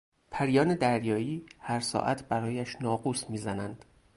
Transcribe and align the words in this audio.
پریان 0.31 0.75
دریایی 0.75 1.45
هر 1.59 1.79
ساعت 1.79 2.27
برایش 2.27 2.75
ناقوس 2.81 3.29
میزنند. 3.29 3.85